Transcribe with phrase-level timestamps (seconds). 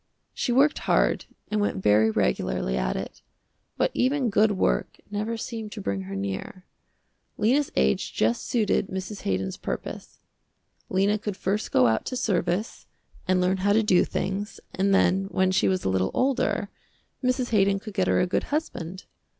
[0.33, 3.21] She worked hard and went very regularly at it,
[3.77, 6.65] but even good work never seemed to bring her near.
[7.37, 9.21] Lena's age just suited Mrs.
[9.21, 10.17] Haydon's purpose.
[10.89, 12.87] Lena could first go out to service,
[13.27, 16.69] and learn how to do things, and then, when she was a little older,
[17.23, 17.51] Mrs.
[17.51, 19.05] Haydon could get her a good husband.